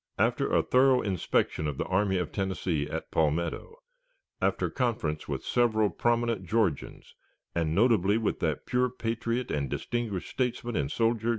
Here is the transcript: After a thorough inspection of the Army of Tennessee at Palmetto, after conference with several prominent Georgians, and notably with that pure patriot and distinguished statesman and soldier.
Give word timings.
After 0.17 0.51
a 0.51 0.63
thorough 0.63 1.01
inspection 1.03 1.67
of 1.67 1.77
the 1.77 1.85
Army 1.85 2.17
of 2.17 2.31
Tennessee 2.31 2.89
at 2.89 3.11
Palmetto, 3.11 3.83
after 4.41 4.67
conference 4.71 5.27
with 5.27 5.43
several 5.45 5.91
prominent 5.91 6.43
Georgians, 6.43 7.13
and 7.53 7.75
notably 7.75 8.17
with 8.17 8.39
that 8.39 8.65
pure 8.65 8.89
patriot 8.89 9.51
and 9.51 9.69
distinguished 9.69 10.29
statesman 10.31 10.75
and 10.75 10.91
soldier. 10.91 11.29